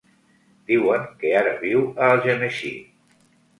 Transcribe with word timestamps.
Diuen 0.71 1.05
que 1.19 1.35
ara 1.43 1.53
viu 1.67 1.85
a 1.91 2.09
Algemesí. 2.17 2.75